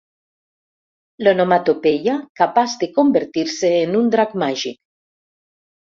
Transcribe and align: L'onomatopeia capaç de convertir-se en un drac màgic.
L'onomatopeia 1.27 2.17
capaç 2.43 2.75
de 2.85 2.91
convertir-se 2.99 3.73
en 3.87 3.97
un 4.05 4.13
drac 4.17 4.39
màgic. 4.47 4.85